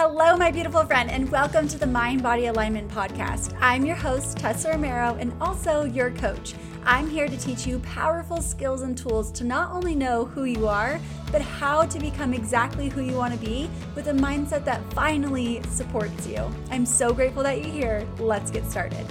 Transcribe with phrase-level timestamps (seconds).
[0.00, 3.58] Hello, my beautiful friend, and welcome to the Mind Body Alignment Podcast.
[3.60, 6.54] I'm your host, Tessa Romero, and also your coach.
[6.84, 10.68] I'm here to teach you powerful skills and tools to not only know who you
[10.68, 11.00] are,
[11.32, 15.60] but how to become exactly who you want to be with a mindset that finally
[15.64, 16.48] supports you.
[16.70, 18.08] I'm so grateful that you're here.
[18.20, 19.04] Let's get started.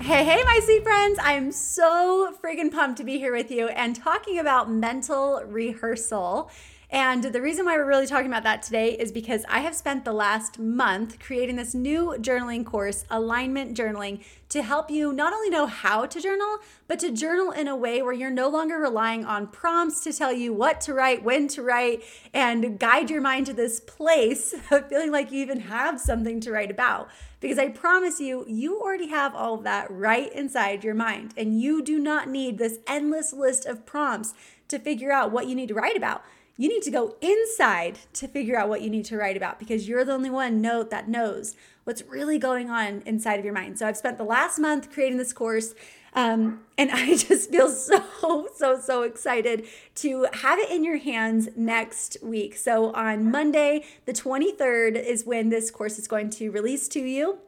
[0.00, 1.18] Hey, hey, my sweet friends.
[1.18, 6.50] I am so friggin' pumped to be here with you and talking about mental rehearsal.
[6.92, 10.04] And the reason why we're really talking about that today is because I have spent
[10.04, 15.50] the last month creating this new journaling course, Alignment Journaling, to help you not only
[15.50, 19.24] know how to journal, but to journal in a way where you're no longer relying
[19.24, 22.02] on prompts to tell you what to write, when to write,
[22.34, 26.50] and guide your mind to this place of feeling like you even have something to
[26.50, 27.08] write about.
[27.38, 31.60] Because I promise you, you already have all of that right inside your mind, and
[31.60, 34.34] you do not need this endless list of prompts
[34.66, 36.24] to figure out what you need to write about
[36.60, 39.88] you need to go inside to figure out what you need to write about because
[39.88, 43.78] you're the only one note that knows what's really going on inside of your mind.
[43.78, 45.74] So I've spent the last month creating this course.
[46.12, 49.64] Um, and I just feel so, so, so excited
[49.96, 52.58] to have it in your hands next week.
[52.58, 57.38] So on Monday, the 23rd, is when this course is going to release to you.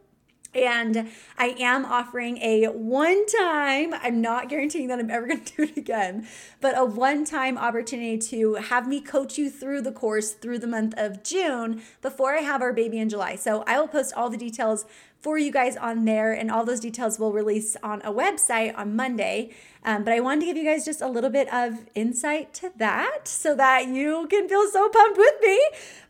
[0.55, 5.57] And I am offering a one time, I'm not guaranteeing that I'm ever going to
[5.57, 6.27] do it again,
[6.61, 10.67] but a one time opportunity to have me coach you through the course through the
[10.67, 13.37] month of June before I have our baby in July.
[13.37, 14.85] So I will post all the details
[15.23, 18.97] for you guys on there, and all those details will release on a website on
[18.97, 19.51] Monday.
[19.85, 22.73] Um, but I wanted to give you guys just a little bit of insight to
[22.77, 25.61] that so that you can feel so pumped with me.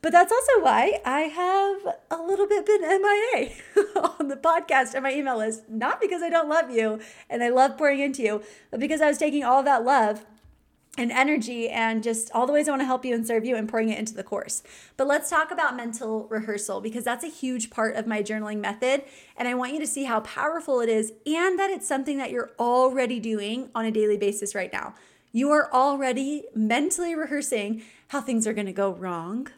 [0.01, 3.51] But that's also why I have a little bit been MIA
[4.19, 5.69] on the podcast and my email list.
[5.69, 6.99] Not because I don't love you
[7.31, 10.25] and I love pouring into you, but because I was taking all that love
[10.99, 13.57] and energy and just all the ways I want to help you and serve you
[13.57, 14.63] and pouring it into the course.
[14.99, 19.05] But let's talk about mental rehearsal because that's a huge part of my journaling method.
[19.37, 22.31] And I want you to see how powerful it is and that it's something that
[22.31, 24.95] you're already doing on a daily basis right now.
[25.33, 29.49] You are already mentally rehearsing how things are going to go wrong.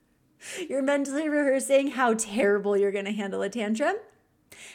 [0.68, 3.96] you're mentally rehearsing how terrible you're going to handle a tantrum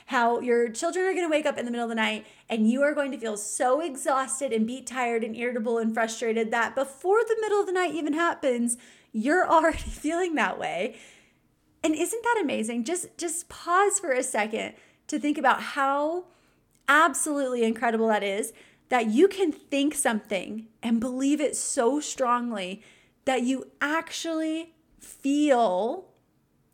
[0.08, 2.70] how your children are going to wake up in the middle of the night and
[2.70, 6.76] you are going to feel so exhausted and beat tired and irritable and frustrated that
[6.76, 8.78] before the middle of the night even happens,
[9.12, 10.96] you're already feeling that way.
[11.84, 12.84] And isn't that amazing?
[12.84, 14.74] Just just pause for a second
[15.08, 16.26] to think about how
[16.88, 18.52] absolutely incredible that is
[18.90, 22.82] that you can think something and believe it so strongly
[23.26, 26.06] that you actually feel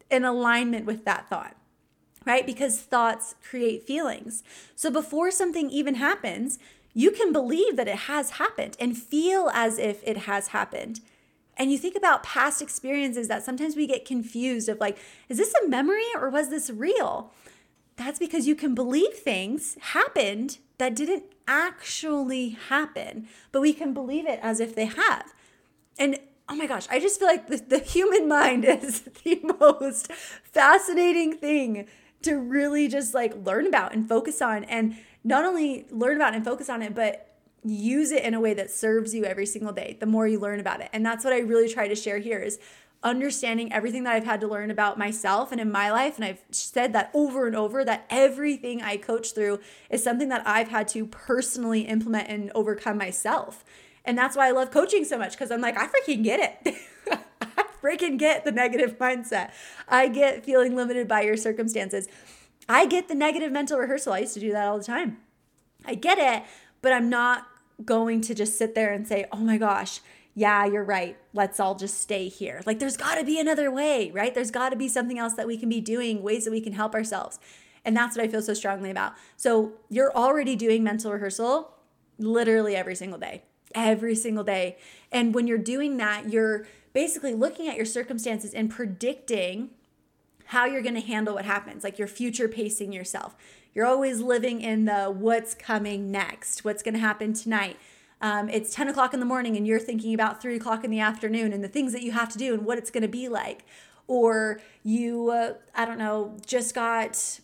[0.10, 1.56] in alignment with that thought
[2.26, 2.46] right?
[2.46, 4.44] Because thoughts create feelings.
[4.76, 6.60] So before something even happens,
[6.94, 11.02] you can believe that it has happened and feel as if it has happened.
[11.58, 14.98] And you think about past experiences that sometimes we get confused of like,
[15.30, 17.32] is this a memory or was this real?
[17.98, 24.26] That's because you can believe things happened that didn't actually happen, but we can believe
[24.26, 25.34] it as if they have.
[25.98, 26.20] And
[26.50, 31.38] oh my gosh, I just feel like the, the human mind is the most fascinating
[31.38, 31.88] thing
[32.26, 36.44] to really just like learn about and focus on and not only learn about and
[36.44, 39.98] focus on it but use it in a way that serves you every single day
[40.00, 40.90] the more you learn about it.
[40.94, 42.60] And that's what i really try to share here is
[43.04, 46.42] understanding everything that i've had to learn about myself and in my life and i've
[46.50, 49.60] said that over and over that everything i coach through
[49.92, 53.64] is something that i've had to personally implement and overcome myself.
[54.04, 56.76] And that's why i love coaching so much because i'm like i freaking get it
[57.86, 59.52] freaking get the negative mindset.
[59.88, 62.08] I get feeling limited by your circumstances.
[62.68, 64.14] I get the negative mental rehearsal.
[64.14, 65.18] I used to do that all the time.
[65.86, 66.48] I get it,
[66.82, 67.48] but I'm not
[67.84, 70.00] going to just sit there and say, oh my gosh,
[70.34, 71.18] yeah, you're right.
[71.34, 72.62] Let's all just stay here.
[72.66, 74.34] Like, there's got to be another way, right?
[74.34, 76.74] There's got to be something else that we can be doing, ways that we can
[76.74, 77.40] help ourselves.
[77.86, 79.14] And that's what I feel so strongly about.
[79.38, 81.74] So, you're already doing mental rehearsal
[82.18, 83.44] literally every single day,
[83.76, 84.78] every single day.
[85.12, 89.70] And when you're doing that, you're basically looking at your circumstances and predicting
[90.46, 93.36] how you're going to handle what happens, like you're future pacing yourself.
[93.74, 97.78] You're always living in the what's coming next, what's going to happen tonight.
[98.22, 101.00] Um, it's 10 o'clock in the morning and you're thinking about 3 o'clock in the
[101.00, 103.28] afternoon and the things that you have to do and what it's going to be
[103.28, 103.66] like.
[104.08, 107.40] Or you, uh, I don't know, just got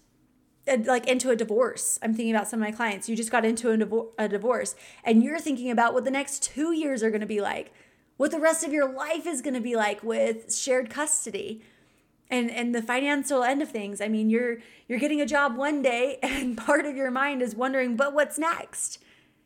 [0.77, 1.99] like into a divorce.
[2.01, 3.07] I'm thinking about some of my clients.
[3.09, 3.71] You just got into
[4.17, 7.27] a, a divorce and you're thinking about what the next two years are going to
[7.27, 7.71] be like
[8.21, 11.63] what the rest of your life is going to be like with shared custody
[12.29, 14.57] and and the financial end of things i mean you're
[14.87, 18.37] you're getting a job one day and part of your mind is wondering but what's
[18.37, 18.99] next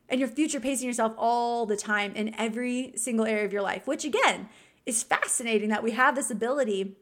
[0.09, 3.87] and you're future pacing yourself all the time in every single area of your life
[3.87, 4.49] which again
[4.85, 6.97] is fascinating that we have this ability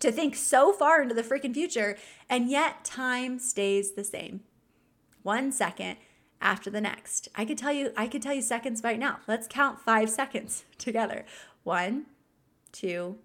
[0.00, 1.96] to think so far into the freaking future,
[2.28, 4.40] and yet time stays the same.
[5.22, 5.96] One second
[6.40, 7.28] after the next.
[7.34, 9.20] I could tell you, I could tell you seconds right now.
[9.26, 11.24] Let's count five seconds together.
[11.64, 12.06] One,
[12.72, 13.16] two,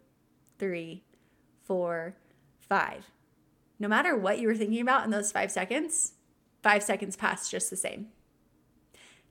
[0.58, 1.04] three,
[1.64, 2.16] four,
[2.60, 3.12] five.
[3.80, 6.14] No matter what you were thinking about in those five seconds,
[6.62, 8.08] five seconds pass just the same.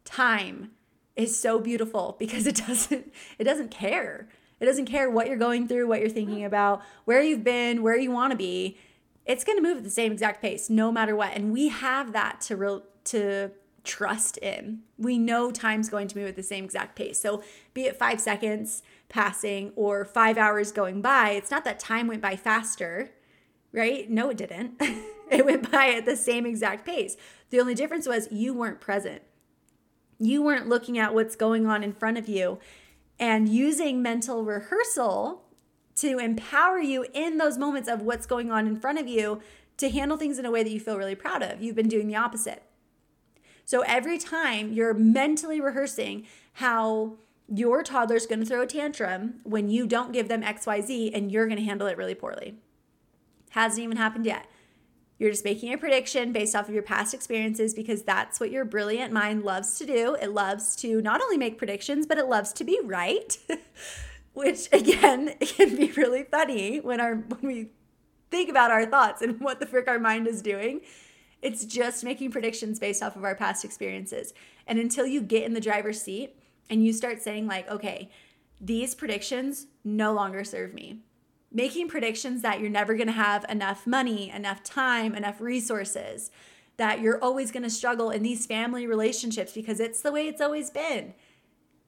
[0.05, 0.73] Time
[1.17, 4.29] is so beautiful because it doesn't it doesn't care.
[4.61, 7.97] It doesn't care what you're going through, what you're thinking about, where you've been, where
[7.97, 8.79] you want to be.
[9.25, 11.33] It's going to move at the same exact pace no matter what.
[11.35, 13.53] And we have that to real to
[13.85, 14.81] trust in.
[14.99, 17.21] We know time's going to move at the same exact pace.
[17.21, 17.43] So,
[17.73, 22.21] be it 5 seconds passing or 5 hours going by, it's not that time went
[22.21, 23.11] by faster,
[23.73, 24.11] right?
[24.11, 24.75] No, it didn't.
[25.31, 27.17] it went by at the same exact pace.
[27.51, 29.23] The only difference was you weren't present.
[30.19, 32.59] You weren't looking at what's going on in front of you
[33.21, 35.43] and using mental rehearsal
[35.97, 39.41] to empower you in those moments of what's going on in front of you
[39.77, 41.63] to handle things in a way that you feel really proud of.
[41.63, 42.63] You've been doing the opposite.
[43.67, 49.69] So every time you're mentally rehearsing how your toddler's going to throw a tantrum when
[49.69, 52.57] you don't give them XYZ and you're going to handle it really poorly.
[53.51, 54.47] Hasn't even happened yet.
[55.21, 58.65] You're just making a prediction based off of your past experiences because that's what your
[58.65, 60.15] brilliant mind loves to do.
[60.15, 63.37] It loves to not only make predictions, but it loves to be right,
[64.33, 67.69] which again can be really funny when our when we
[68.31, 70.81] think about our thoughts and what the frick our mind is doing.
[71.43, 74.33] It's just making predictions based off of our past experiences.
[74.67, 76.35] And until you get in the driver's seat
[76.71, 78.11] and you start saying like, okay,
[78.59, 81.01] these predictions no longer serve me
[81.53, 86.31] making predictions that you're never going to have enough money, enough time, enough resources,
[86.77, 90.41] that you're always going to struggle in these family relationships because it's the way it's
[90.41, 91.13] always been.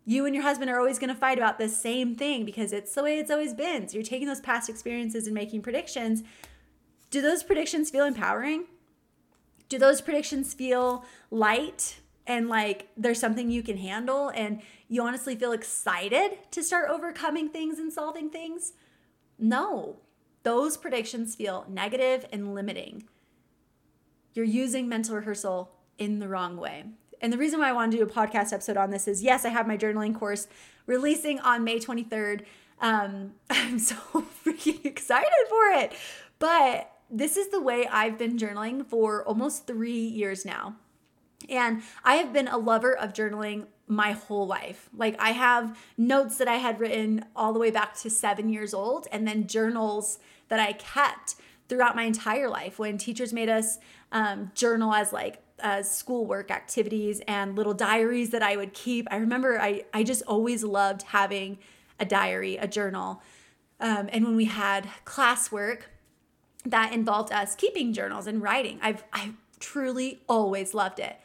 [0.04, 2.92] You and your husband are always going to fight about the same thing because it's
[2.92, 3.88] the way it's always been.
[3.88, 6.24] So you're taking those past experiences and making predictions.
[7.10, 8.64] Do those predictions feel empowering?
[9.68, 15.36] Do those predictions feel light and like there's something you can handle and you honestly
[15.36, 18.72] feel excited to start overcoming things and solving things?
[19.38, 19.96] No,
[20.42, 23.04] those predictions feel negative and limiting.
[24.34, 26.84] You're using mental rehearsal in the wrong way.
[27.20, 29.44] And the reason why I want to do a podcast episode on this is yes,
[29.44, 30.48] I have my journaling course
[30.86, 32.44] releasing on May 23rd.
[32.80, 33.94] Um, I'm so
[34.44, 35.92] freaking excited for it.
[36.38, 40.76] But this is the way I've been journaling for almost three years now.
[41.48, 44.88] And I have been a lover of journaling my whole life.
[44.96, 48.74] Like I have notes that I had written all the way back to seven years
[48.74, 50.18] old, and then journals
[50.48, 51.36] that I kept
[51.68, 53.78] throughout my entire life when teachers made us
[54.10, 59.06] um, journal as like as schoolwork activities and little diaries that I would keep.
[59.10, 61.58] I remember I, I just always loved having
[62.00, 63.22] a diary, a journal.
[63.80, 65.82] Um, and when we had classwork
[66.64, 71.16] that involved us keeping journals and writing, I've I truly always loved it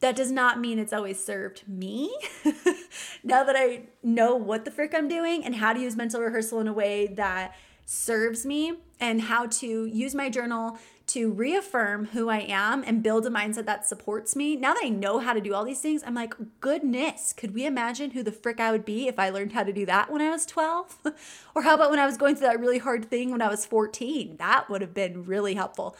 [0.00, 2.14] that does not mean it's always served me.
[3.24, 6.60] now that I know what the frick I'm doing and how to use mental rehearsal
[6.60, 7.54] in a way that
[7.84, 13.26] serves me and how to use my journal to reaffirm who I am and build
[13.26, 14.56] a mindset that supports me.
[14.56, 17.64] Now that I know how to do all these things, I'm like, goodness, could we
[17.64, 20.20] imagine who the frick I would be if I learned how to do that when
[20.20, 20.98] I was 12?
[21.54, 23.64] or how about when I was going through that really hard thing when I was
[23.64, 24.36] 14?
[24.36, 25.96] That would have been really helpful.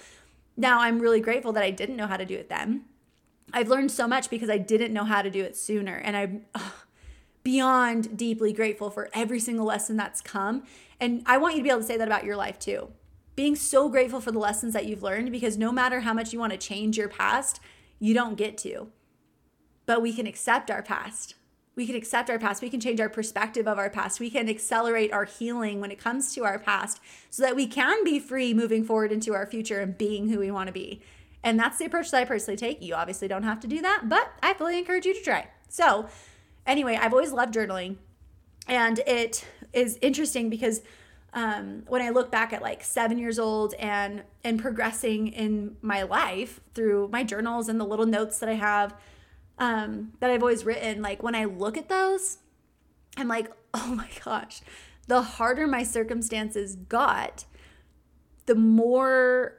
[0.59, 2.85] Now I'm really grateful that I didn't know how to do it then
[3.53, 5.97] I've learned so much because I didn't know how to do it sooner.
[5.97, 6.45] And I'm
[7.43, 10.65] beyond deeply grateful for every single lesson that's come.
[11.01, 12.91] And I want you to be able to say that about your life too.
[13.37, 16.39] Being so grateful for the lessons that you've learned because no matter how much you
[16.39, 17.61] want to change your past,
[17.99, 18.89] you don't get to.
[19.87, 21.37] But we can accept our past.
[21.75, 22.61] We can accept our past.
[22.61, 24.19] We can change our perspective of our past.
[24.19, 27.01] We can accelerate our healing when it comes to our past
[27.31, 30.51] so that we can be free moving forward into our future and being who we
[30.51, 31.01] want to be.
[31.43, 32.83] And that's the approach that I personally take.
[32.83, 35.49] You obviously don't have to do that, but I fully encourage you to try.
[35.69, 36.09] So,
[36.67, 37.97] anyway, I've always loved journaling.
[38.67, 40.83] And it is interesting because
[41.33, 46.03] um, when I look back at like seven years old and and progressing in my
[46.03, 48.95] life through my journals and the little notes that I have
[49.59, 52.39] um, that I've always written, like when I look at those,
[53.17, 54.61] I'm like, oh my gosh,
[55.07, 57.45] the harder my circumstances got,
[58.47, 59.55] the more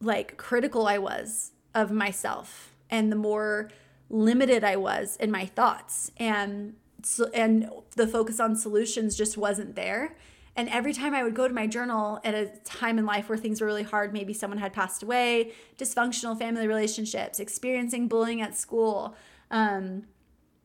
[0.00, 3.70] like critical I was of myself and the more
[4.08, 9.74] limited I was in my thoughts and so, and the focus on solutions just wasn't
[9.74, 10.16] there.
[10.56, 13.38] And every time I would go to my journal at a time in life where
[13.38, 18.56] things were really hard, maybe someone had passed away, dysfunctional family relationships, experiencing bullying at
[18.56, 19.14] school,
[19.50, 20.04] um,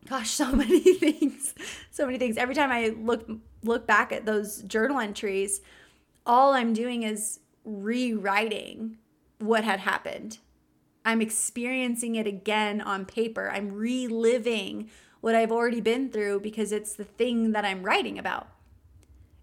[0.09, 1.53] gosh, so many things,
[1.91, 2.37] so many things.
[2.37, 3.29] Every time I look
[3.63, 5.61] look back at those journal entries,
[6.25, 8.97] all I'm doing is rewriting
[9.39, 10.39] what had happened.
[11.03, 13.49] I'm experiencing it again on paper.
[13.51, 14.89] I'm reliving
[15.21, 18.47] what I've already been through because it's the thing that I'm writing about.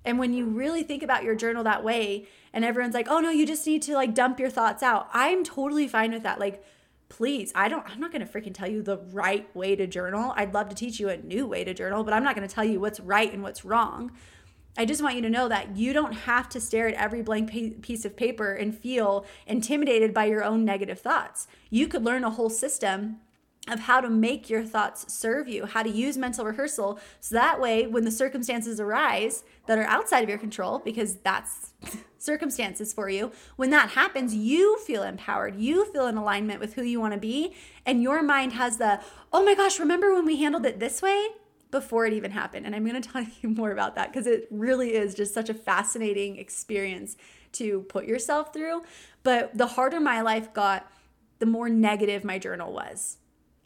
[0.04, 3.30] And when you really think about your journal that way, and everyone's like, oh no,
[3.30, 6.40] you just need to like dump your thoughts out, I'm totally fine with that.
[6.40, 6.64] Like,
[7.08, 10.32] please, I don't, I'm not gonna freaking tell you the right way to journal.
[10.36, 12.64] I'd love to teach you a new way to journal, but I'm not gonna tell
[12.64, 14.12] you what's right and what's wrong.
[14.76, 17.82] I just want you to know that you don't have to stare at every blank
[17.82, 21.46] piece of paper and feel intimidated by your own negative thoughts.
[21.68, 23.18] You could learn a whole system
[23.68, 26.98] of how to make your thoughts serve you, how to use mental rehearsal.
[27.20, 31.72] So that way, when the circumstances arise that are outside of your control, because that's
[32.18, 35.56] circumstances for you, when that happens, you feel empowered.
[35.56, 37.54] You feel in alignment with who you want to be.
[37.86, 39.00] And your mind has the,
[39.32, 41.28] oh my gosh, remember when we handled it this way?
[41.72, 42.66] Before it even happened.
[42.66, 45.48] And I'm going to tell you more about that because it really is just such
[45.48, 47.16] a fascinating experience
[47.52, 48.82] to put yourself through.
[49.24, 50.88] But the harder my life got,
[51.40, 53.16] the more negative my journal was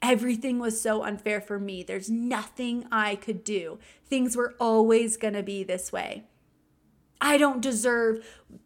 [0.03, 1.83] everything was so unfair for me.
[1.83, 3.79] There's nothing I could do.
[4.07, 6.25] Things were always going to be this way.
[7.21, 8.25] I don't deserve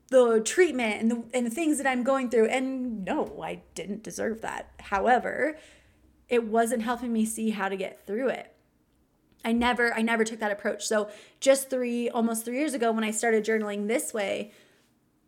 [0.08, 2.46] the treatment and the, and the things that I'm going through.
[2.46, 4.70] And no, I didn't deserve that.
[4.80, 5.56] However,
[6.28, 8.54] it wasn't helping me see how to get through it.
[9.44, 10.86] I never I never took that approach.
[10.86, 11.08] So
[11.40, 14.52] just 3 almost 3 years ago when I started journaling this way,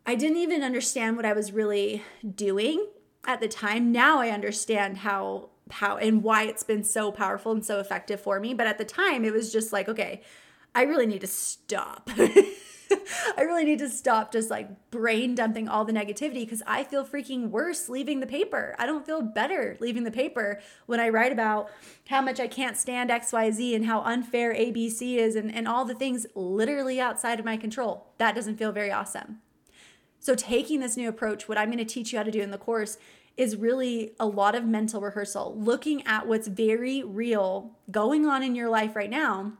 [0.05, 2.03] I didn't even understand what I was really
[2.35, 2.87] doing
[3.27, 3.93] at the time.
[3.93, 8.39] Now I understand how how and why it's been so powerful and so effective for
[8.41, 8.53] me.
[8.53, 10.23] But at the time, it was just like, okay,
[10.75, 12.11] I really need to stop.
[13.37, 17.05] I really need to stop just like brain dumping all the negativity because I feel
[17.05, 18.75] freaking worse leaving the paper.
[18.79, 21.71] I don't feel better leaving the paper when I write about
[22.09, 25.95] how much I can't stand XYZ and how unfair ABC is and, and all the
[25.95, 28.07] things literally outside of my control.
[28.19, 29.41] That doesn't feel very awesome.
[30.19, 32.53] So, taking this new approach, what I'm going to teach you how to do in
[32.53, 32.97] the course
[33.37, 38.55] is really a lot of mental rehearsal, looking at what's very real going on in
[38.55, 39.55] your life right now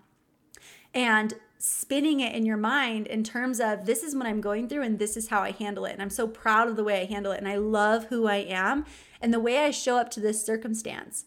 [0.95, 1.35] and
[1.65, 4.99] spinning it in your mind in terms of this is what I'm going through and
[4.99, 5.93] this is how I handle it.
[5.93, 7.39] And I'm so proud of the way I handle it.
[7.39, 8.85] And I love who I am
[9.21, 11.25] and the way I show up to this circumstance.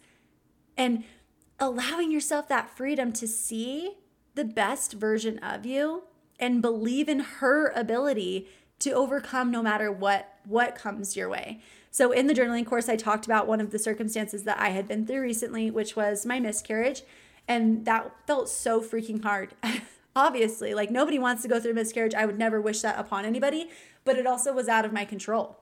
[0.75, 1.05] And
[1.57, 3.93] allowing yourself that freedom to see
[4.33, 6.03] the best version of you
[6.37, 8.49] and believe in her ability
[8.79, 11.61] to overcome no matter what what comes your way.
[11.91, 14.85] So, in the journaling course, I talked about one of the circumstances that I had
[14.85, 17.03] been through recently, which was my miscarriage.
[17.47, 19.53] And that felt so freaking hard.
[20.15, 22.13] Obviously, like nobody wants to go through a miscarriage.
[22.13, 23.69] I would never wish that upon anybody,
[24.03, 25.59] but it also was out of my control.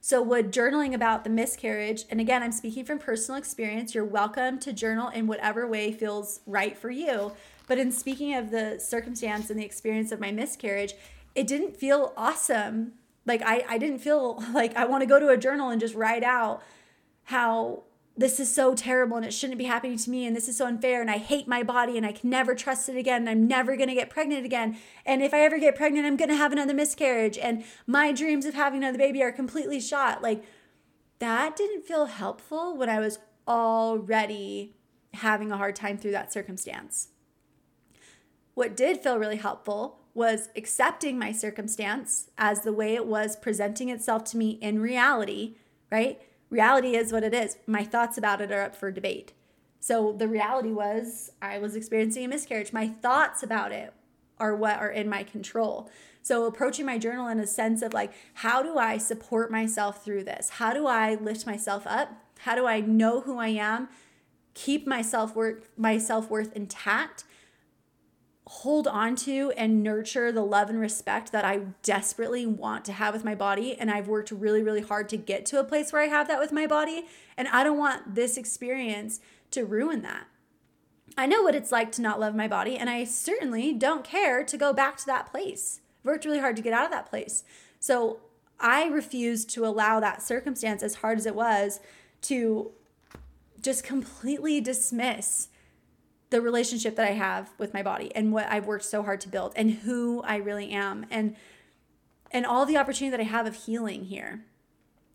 [0.00, 4.58] So, would journaling about the miscarriage, and again, I'm speaking from personal experience, you're welcome
[4.60, 7.32] to journal in whatever way feels right for you.
[7.66, 10.94] But in speaking of the circumstance and the experience of my miscarriage,
[11.34, 12.92] it didn't feel awesome
[13.26, 15.94] like I, I didn't feel like I want to go to a journal and just
[15.94, 16.62] write out
[17.24, 17.82] how
[18.16, 20.66] this is so terrible and it shouldn't be happening to me and this is so
[20.66, 23.46] unfair and I hate my body and I can never trust it again and I'm
[23.46, 24.78] never going to get pregnant again.
[25.04, 27.36] And if I ever get pregnant I'm going to have another miscarriage.
[27.36, 30.22] And my dreams of having another baby are completely shot.
[30.22, 30.44] Like
[31.18, 34.74] that didn't feel helpful when I was already
[35.14, 37.08] having a hard time through that circumstance.
[38.54, 43.90] What did feel really helpful was accepting my circumstance as the way it was presenting
[43.90, 45.56] itself to me in reality,
[45.90, 46.18] right?
[46.50, 47.56] Reality is what it is.
[47.66, 49.32] My thoughts about it are up for debate.
[49.80, 52.72] So the reality was I was experiencing a miscarriage.
[52.72, 53.92] My thoughts about it
[54.38, 55.90] are what are in my control.
[56.22, 60.24] So approaching my journal in a sense of like, how do I support myself through
[60.24, 60.50] this?
[60.50, 62.10] How do I lift myself up?
[62.40, 63.88] How do I know who I am?
[64.54, 67.24] Keep my self-worth my self-worth intact
[68.46, 73.12] hold on to and nurture the love and respect that I desperately want to have
[73.12, 73.74] with my body.
[73.74, 76.38] And I've worked really, really hard to get to a place where I have that
[76.38, 77.06] with my body.
[77.36, 80.26] And I don't want this experience to ruin that.
[81.18, 84.44] I know what it's like to not love my body, and I certainly don't care
[84.44, 85.80] to go back to that place.
[86.00, 87.42] I've worked really hard to get out of that place.
[87.80, 88.18] So
[88.60, 91.80] I refuse to allow that circumstance, as hard as it was,
[92.22, 92.70] to
[93.62, 95.48] just completely dismiss
[96.30, 99.28] the relationship that I have with my body and what I've worked so hard to
[99.28, 101.36] build and who I really am and
[102.32, 104.44] and all the opportunity that I have of healing here.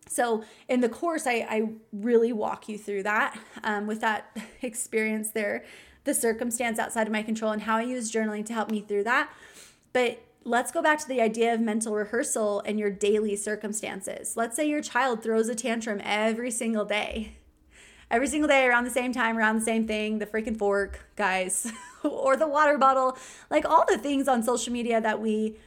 [0.07, 5.31] So in the course, I, I really walk you through that um, with that experience
[5.31, 5.65] there,
[6.05, 9.03] the circumstance outside of my control and how I use journaling to help me through
[9.03, 9.29] that.
[9.93, 14.35] But let's go back to the idea of mental rehearsal and your daily circumstances.
[14.35, 17.33] Let's say your child throws a tantrum every single day
[18.11, 21.71] every single day around the same time, around the same thing, the freaking fork, guys,
[22.03, 23.17] or the water bottle,
[23.49, 25.57] like all the things on social media that we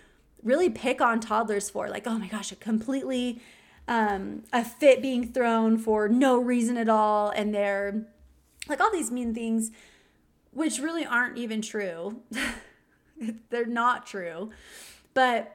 [0.43, 3.41] really pick on toddlers for like oh my gosh a completely
[3.89, 8.07] um, a fit being thrown for no reason at all and they're
[8.69, 9.71] like all these mean things
[10.55, 12.23] which really aren't even true.
[13.51, 14.51] They're not true.
[15.13, 15.55] But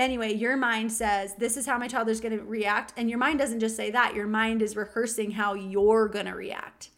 [0.00, 3.38] anyway your mind says this is how my toddler's going to react and your mind
[3.38, 6.90] doesn't just say that your mind is rehearsing how you're going to react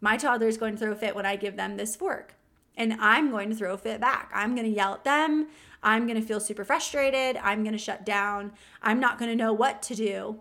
[0.00, 2.34] my toddler is going to throw a fit when i give them this fork
[2.76, 5.46] and i'm going to throw a fit back i'm going to yell at them
[5.86, 7.36] I'm going to feel super frustrated.
[7.36, 8.52] I'm going to shut down.
[8.82, 10.40] I'm not going to know what to do.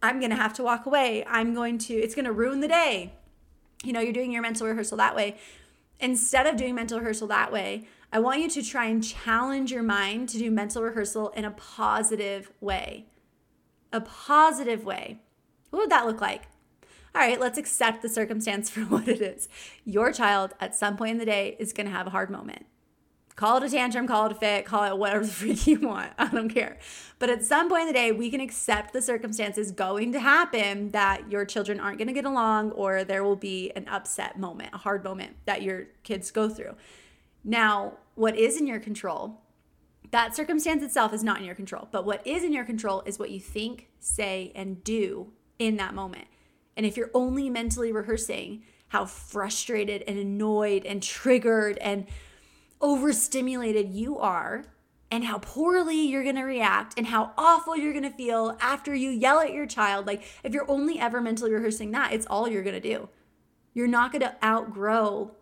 [0.00, 1.24] I'm going to have to walk away.
[1.26, 3.12] I'm going to, it's going to ruin the day.
[3.82, 5.38] You know, you're doing your mental rehearsal that way.
[5.98, 9.84] Instead of doing mental rehearsal that way, I want you to try and challenge your
[9.84, 13.06] mind to do mental rehearsal in a positive way.
[13.92, 15.20] A positive way.
[15.70, 16.48] What would that look like?
[17.14, 19.48] All right, let's accept the circumstance for what it is.
[19.84, 22.66] Your child at some point in the day is going to have a hard moment.
[23.36, 26.12] Call it a tantrum, call it a fit, call it whatever the freak you want.
[26.18, 26.78] I don't care.
[27.20, 30.90] But at some point in the day, we can accept the circumstances going to happen
[30.90, 34.70] that your children aren't going to get along or there will be an upset moment,
[34.74, 36.74] a hard moment that your kids go through.
[37.44, 39.40] Now, what is in your control?
[40.10, 43.18] That circumstance itself is not in your control, but what is in your control is
[43.18, 46.26] what you think, say, and do in that moment.
[46.76, 52.06] And if you're only mentally rehearsing how frustrated and annoyed and triggered and
[52.80, 54.64] overstimulated you are
[55.10, 58.94] and how poorly you're going to react and how awful you're going to feel after
[58.94, 60.06] you yell at your child.
[60.06, 63.08] Like if you're only ever mentally rehearsing that, it's all you're going to do.
[63.74, 65.32] You're not going to outgrow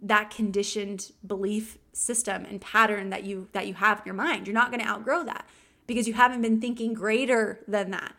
[0.00, 4.46] that conditioned belief system and pattern that you that you have in your mind.
[4.46, 5.46] You're not going to outgrow that
[5.86, 8.14] because you haven't been thinking greater than that.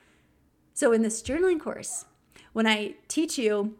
[0.73, 2.05] So in this journaling course,
[2.53, 3.75] when I teach you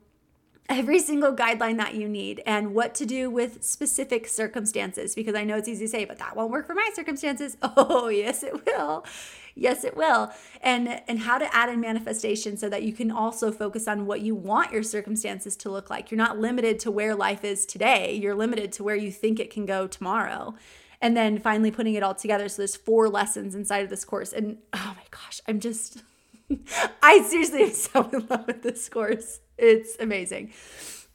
[0.70, 5.44] every single guideline that you need and what to do with specific circumstances because I
[5.44, 7.58] know it's easy to say but that won't work for my circumstances.
[7.82, 9.06] Oh, yes it will.
[9.56, 10.32] Yes it will.
[10.62, 14.22] And and how to add in manifestation so that you can also focus on what
[14.22, 16.12] you want your circumstances to look like.
[16.12, 18.14] You're not limited to where life is today.
[18.14, 20.56] You're limited to where you think it can go tomorrow.
[21.02, 24.34] And then finally putting it all together so there's four lessons inside of this course
[24.34, 26.04] and oh my gosh, I'm just
[27.02, 29.40] I seriously am so in love with this course.
[29.60, 30.54] It's amazing.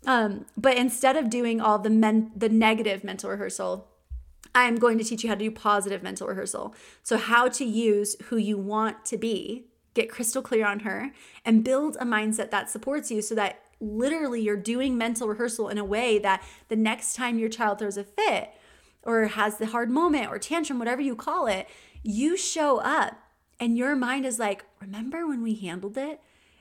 [0.07, 3.89] Um, but instead of doing all the men the negative mental rehearsal,
[4.55, 6.75] I'm going to teach you how to do positive mental rehearsal.
[7.03, 11.13] So how to use who you want to be, get crystal clear on her,
[11.45, 15.79] and build a mindset that supports you so that literally you're doing mental rehearsal in
[15.79, 18.51] a way that the next time your child throws a fit
[19.03, 21.69] or has the hard moment or tantrum, whatever you call it,
[22.03, 23.19] you show up
[23.59, 26.21] and your mind is like, remember when we handled it?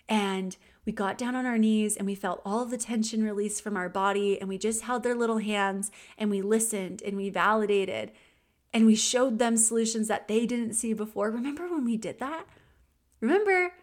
[0.09, 3.77] And we got down on our knees and we felt all the tension release from
[3.77, 8.11] our body and we just held their little hands and we listened and we validated
[8.73, 11.29] and we showed them solutions that they didn't see before.
[11.29, 12.45] Remember when we did that?
[13.21, 13.73] Remember,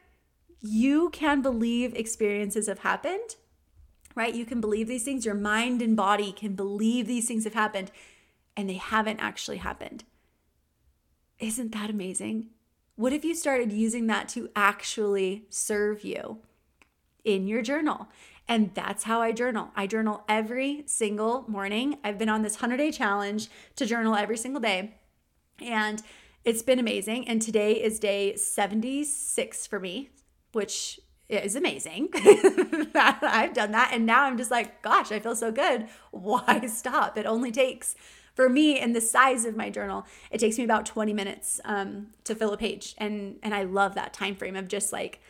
[0.61, 3.37] you can believe experiences have happened,
[4.15, 4.35] right?
[4.35, 5.25] You can believe these things.
[5.25, 7.91] Your mind and body can believe these things have happened
[8.57, 10.05] and they haven't actually happened.
[11.39, 12.51] Isn't that amazing?
[12.97, 16.41] What if you started using that to actually serve you
[17.25, 18.09] in your journal?
[18.49, 19.71] And that's how I journal.
[19.77, 21.99] I journal every single morning.
[22.03, 24.97] I've been on this 100 day challenge to journal every single day.
[25.61, 26.03] And
[26.45, 27.29] it's been amazing.
[27.29, 30.11] And today is day 76 for me,
[30.53, 32.09] which is amazing.
[32.93, 33.93] That I've done that.
[33.93, 35.87] And now I'm just like, gosh, I feel so good.
[36.11, 37.17] Why stop?
[37.17, 37.95] It only takes
[38.35, 42.09] for me and the size of my journal it takes me about 20 minutes um,
[42.25, 45.21] to fill a page and and i love that time frame of just like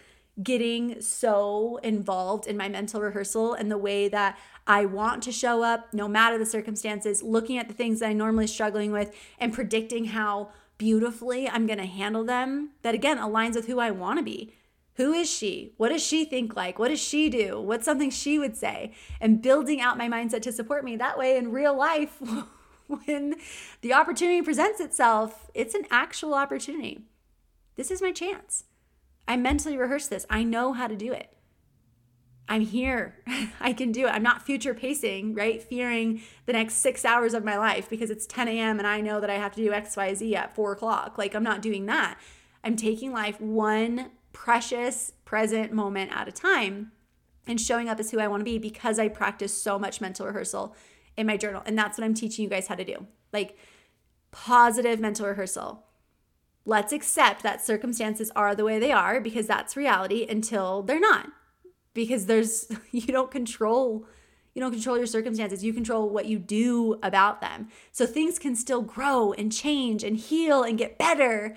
[0.42, 5.62] getting so involved in my mental rehearsal and the way that I want to show
[5.62, 9.52] up no matter the circumstances, looking at the things that I'm normally struggling with and
[9.52, 14.18] predicting how beautifully I'm going to handle them that again aligns with who I want
[14.18, 14.54] to be.
[14.94, 15.72] Who is she?
[15.76, 16.78] What does she think like?
[16.78, 17.60] What does she do?
[17.60, 18.92] What's something she would say?
[19.20, 22.20] And building out my mindset to support me that way in real life
[22.86, 23.36] when
[23.80, 27.02] the opportunity presents itself, it's an actual opportunity.
[27.76, 28.64] This is my chance.
[29.30, 30.26] I mentally rehearsed this.
[30.28, 31.32] I know how to do it.
[32.48, 33.14] I'm here.
[33.60, 34.10] I can do it.
[34.10, 35.62] I'm not future pacing, right?
[35.62, 38.78] Fearing the next six hours of my life because it's 10 a.m.
[38.78, 41.16] and I know that I have to do X, Y, Z at four o'clock.
[41.16, 42.18] Like, I'm not doing that.
[42.64, 46.90] I'm taking life one precious present moment at a time
[47.46, 50.26] and showing up as who I want to be because I practice so much mental
[50.26, 50.74] rehearsal
[51.16, 51.62] in my journal.
[51.66, 53.06] And that's what I'm teaching you guys how to do.
[53.32, 53.56] Like
[54.32, 55.84] positive mental rehearsal.
[56.64, 61.28] Let's accept that circumstances are the way they are because that's reality until they're not.
[61.94, 64.06] Because there's, you don't control
[64.52, 67.68] You don't control your circumstances, you control what you do about them.
[67.92, 71.56] So things can still grow and change and heal and get better.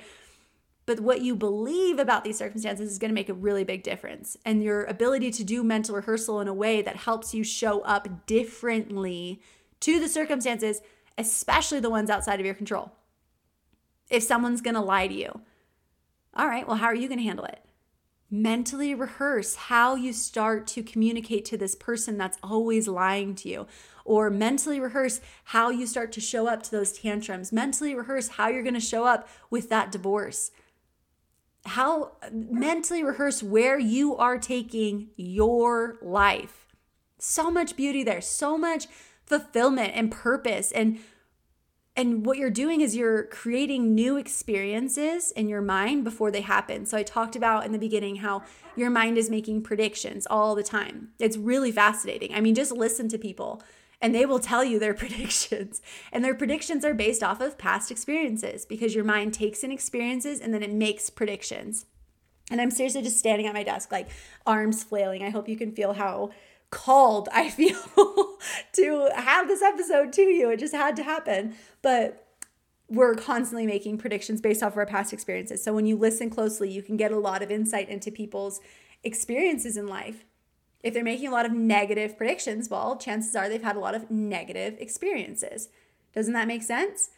[0.85, 4.37] But what you believe about these circumstances is going to make a really big difference.
[4.45, 8.27] And your ability to do mental rehearsal in a way that helps you show up
[8.27, 9.41] differently
[9.79, 10.81] to the circumstances,
[11.17, 12.91] especially the ones outside of your control.
[14.09, 15.41] If someone's going to lie to you,
[16.35, 17.59] all right, well, how are you going to handle it?
[18.29, 23.67] Mentally rehearse how you start to communicate to this person that's always lying to you,
[24.05, 27.51] or mentally rehearse how you start to show up to those tantrums.
[27.51, 30.51] Mentally rehearse how you're going to show up with that divorce.
[31.65, 36.67] How mentally rehearse where you are taking your life.
[37.19, 38.87] So much beauty there, so much
[39.25, 40.99] fulfillment and purpose and
[41.95, 46.87] and what you're doing is you're creating new experiences in your mind before they happen.
[46.87, 48.43] So I talked about in the beginning how
[48.75, 51.09] your mind is making predictions all the time.
[51.19, 52.33] It's really fascinating.
[52.33, 53.61] I mean, just listen to people
[54.01, 55.83] and they will tell you their predictions.
[56.11, 60.39] And their predictions are based off of past experiences because your mind takes in experiences
[60.39, 61.85] and then it makes predictions.
[62.49, 64.09] And I'm seriously just standing at my desk, like
[64.45, 65.23] arms flailing.
[65.23, 66.31] I hope you can feel how
[66.73, 67.77] called I feel
[68.73, 70.49] to have this episode to you.
[70.49, 71.55] It just had to happen.
[71.81, 72.27] But
[72.89, 75.63] we're constantly making predictions based off of our past experiences.
[75.63, 78.59] So when you listen closely, you can get a lot of insight into people's
[79.03, 80.25] experiences in life.
[80.81, 83.95] If they're making a lot of negative predictions, well, chances are they've had a lot
[83.95, 85.69] of negative experiences.
[86.13, 87.09] Doesn't that make sense?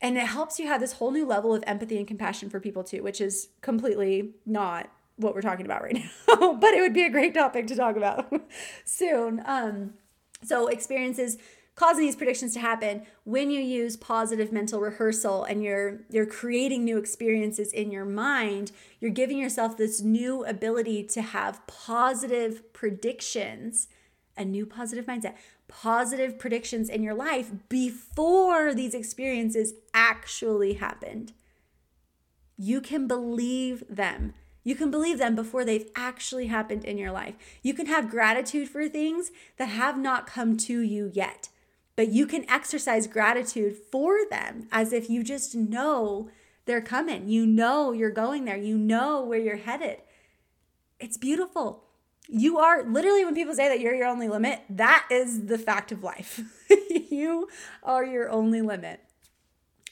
[0.00, 2.84] And it helps you have this whole new level of empathy and compassion for people
[2.84, 5.94] too, which is completely not what we're talking about right
[6.28, 8.32] now, but it would be a great topic to talk about
[8.84, 9.42] soon.
[9.44, 9.94] Um,
[10.44, 11.36] so, experiences
[11.78, 16.84] causing these predictions to happen when you use positive mental rehearsal and you're you're creating
[16.84, 23.86] new experiences in your mind you're giving yourself this new ability to have positive predictions
[24.36, 25.34] a new positive mindset
[25.68, 31.32] positive predictions in your life before these experiences actually happened
[32.56, 34.34] you can believe them
[34.68, 37.34] you can believe them before they've actually happened in your life.
[37.62, 41.48] You can have gratitude for things that have not come to you yet,
[41.96, 46.28] but you can exercise gratitude for them as if you just know
[46.66, 47.30] they're coming.
[47.30, 48.58] You know you're going there.
[48.58, 50.02] You know where you're headed.
[51.00, 51.84] It's beautiful.
[52.28, 55.92] You are literally, when people say that you're your only limit, that is the fact
[55.92, 56.42] of life.
[57.08, 57.48] you
[57.82, 59.00] are your only limit.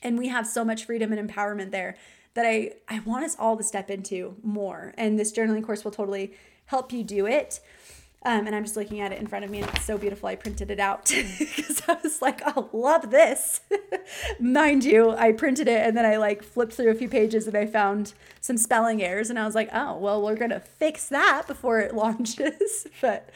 [0.02, 1.96] And we have so much freedom and empowerment there
[2.36, 4.92] that I, I want us all to step into more.
[4.96, 6.34] And this journaling course will totally
[6.66, 7.60] help you do it.
[8.22, 10.28] Um, and I'm just looking at it in front of me and it's so beautiful.
[10.28, 11.04] I printed it out
[11.38, 13.60] because I was like, I'll love this.
[14.40, 17.56] Mind you, I printed it and then I like flipped through a few pages and
[17.56, 21.46] I found some spelling errors and I was like, oh, well, we're to fix that
[21.46, 22.88] before it launches.
[23.00, 23.30] but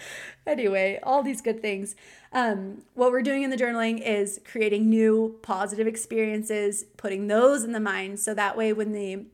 [0.47, 1.95] anyway, all these good things.
[2.33, 7.73] Um, what we're doing in the journaling is creating new positive experiences, putting those in
[7.73, 8.19] the mind.
[8.21, 9.27] So that way, when the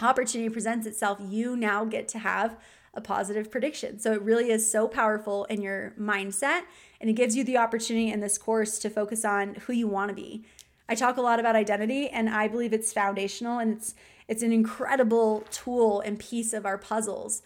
[0.00, 2.56] opportunity presents itself, you now get to have
[2.98, 3.98] a positive prediction.
[3.98, 6.62] So it really is so powerful in your mindset.
[7.00, 10.10] And it gives you the opportunity in this course to focus on who you want
[10.10, 10.44] to be.
[10.88, 13.94] I talk a lot about identity, and I believe it's foundational and it's
[14.26, 17.40] it's an incredible tool and piece of our puzzles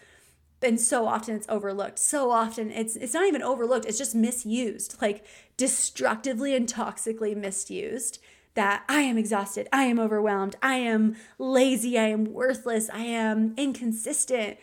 [0.62, 4.96] and so often it's overlooked so often it's it's not even overlooked it's just misused
[5.00, 5.24] like
[5.56, 8.18] destructively and toxically misused
[8.54, 13.54] that i am exhausted i am overwhelmed i am lazy i am worthless i am
[13.56, 14.56] inconsistent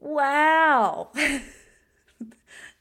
[0.00, 1.10] wow.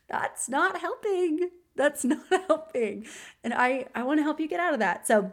[0.09, 1.51] That's not helping.
[1.75, 3.05] That's not helping.
[3.43, 5.07] And i i want to help you get out of that.
[5.07, 5.31] So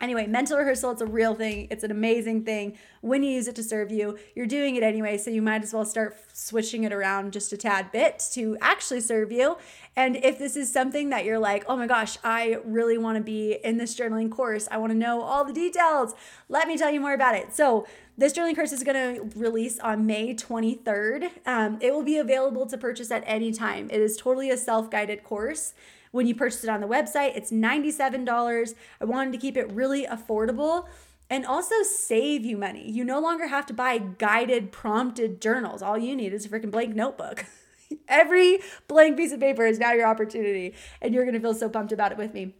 [0.00, 1.68] Anyway, mental rehearsal, it's a real thing.
[1.70, 2.78] It's an amazing thing.
[3.02, 5.74] When you use it to serve you, you're doing it anyway, so you might as
[5.74, 9.58] well start switching it around just a tad bit to actually serve you.
[9.96, 13.22] And if this is something that you're like, oh my gosh, I really want to
[13.22, 16.14] be in this journaling course, I want to know all the details,
[16.48, 17.54] let me tell you more about it.
[17.54, 17.86] So,
[18.18, 21.30] this journaling course is going to release on May 23rd.
[21.46, 23.88] Um, it will be available to purchase at any time.
[23.90, 25.72] It is totally a self guided course.
[26.10, 28.74] When you purchase it on the website, it's $97.
[29.00, 30.86] I wanted to keep it really affordable
[31.30, 32.90] and also save you money.
[32.90, 35.80] You no longer have to buy guided, prompted journals.
[35.80, 37.46] All you need is a freaking blank notebook.
[38.08, 41.92] Every blank piece of paper is now your opportunity, and you're gonna feel so pumped
[41.92, 42.54] about it with me.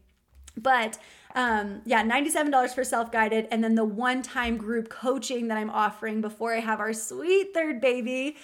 [0.57, 0.99] But
[1.35, 5.71] um, yeah, $97 for self guided, and then the one time group coaching that I'm
[5.71, 8.37] offering before I have our sweet third baby,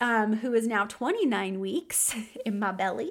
[0.00, 2.14] um, who is now 29 weeks
[2.46, 3.10] in my belly.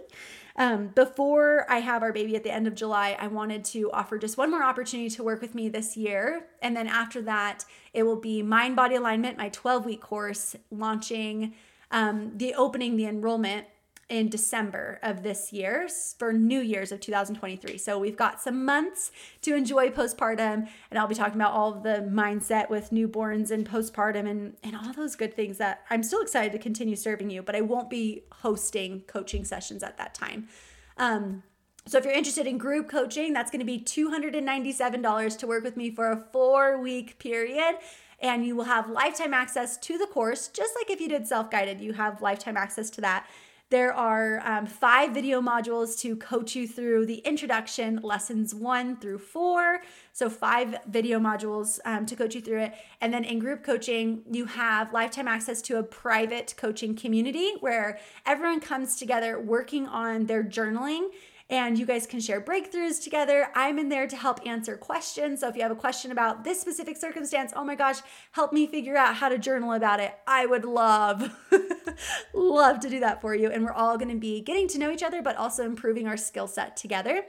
[0.55, 4.17] Um, before I have our baby at the end of July, I wanted to offer
[4.17, 6.47] just one more opportunity to work with me this year.
[6.61, 11.53] And then after that, it will be Mind Body Alignment, my 12 week course, launching
[11.91, 13.65] um, the opening, the enrollment
[14.09, 17.77] in December of this year for New Year's of 2023.
[17.77, 19.11] So we've got some months
[19.43, 24.27] to enjoy postpartum, and I'll be talking about all the mindset with newborns and postpartum
[24.27, 27.55] and, and all those good things that I'm still excited to continue serving you, but
[27.55, 30.47] I won't be hosting coaching sessions at that time.
[30.97, 31.43] Um,
[31.85, 35.77] so if you're interested in group coaching, that's going to be $297 to work with
[35.77, 37.75] me for a four week period
[38.21, 41.49] and you will have lifetime access to the course, just like if you did self
[41.49, 43.25] guided, you have lifetime access to that.
[43.71, 49.19] There are um, five video modules to coach you through the introduction, lessons one through
[49.19, 49.81] four.
[50.11, 52.73] So, five video modules um, to coach you through it.
[52.99, 57.99] And then in group coaching, you have lifetime access to a private coaching community where
[58.25, 61.09] everyone comes together working on their journaling
[61.49, 63.49] and you guys can share breakthroughs together.
[63.55, 65.39] I'm in there to help answer questions.
[65.39, 67.97] So if you have a question about this specific circumstance, oh my gosh,
[68.31, 70.13] help me figure out how to journal about it.
[70.27, 71.35] I would love,
[72.33, 73.49] love to do that for you.
[73.49, 76.17] And we're all going to be getting to know each other, but also improving our
[76.17, 77.23] skill set together.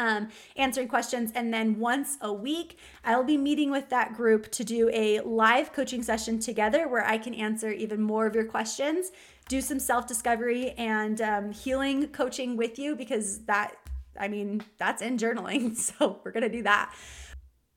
[0.00, 1.30] Um, answering questions.
[1.34, 5.74] And then once a week, I'll be meeting with that group to do a live
[5.74, 9.12] coaching session together where I can answer even more of your questions
[9.50, 13.74] do some self discovery and um, healing coaching with you because that,
[14.18, 15.76] I mean, that's in journaling.
[15.98, 16.94] So we're going to do that.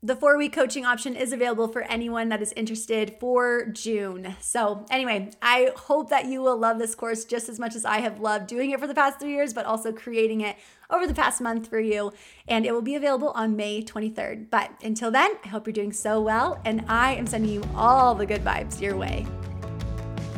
[0.04, 4.36] The four week coaching option is available for anyone that is interested for June.
[4.38, 8.00] So, anyway, I hope that you will love this course just as much as I
[8.00, 10.56] have loved doing it for the past three years, but also creating it
[10.90, 12.12] over the past month for you.
[12.46, 14.50] And it will be available on May 23rd.
[14.50, 18.14] But until then, I hope you're doing so well, and I am sending you all
[18.14, 19.26] the good vibes your way.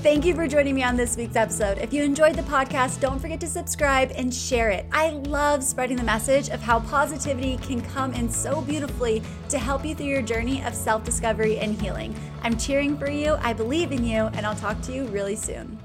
[0.06, 1.78] Thank you for joining me on this week's episode.
[1.78, 4.86] If you enjoyed the podcast, don't forget to subscribe and share it.
[4.92, 9.84] I love spreading the message of how positivity can come in so beautifully to help
[9.84, 12.14] you through your journey of self discovery and healing.
[12.44, 15.76] I'm cheering for you, I believe in you, and I'll talk to you really soon.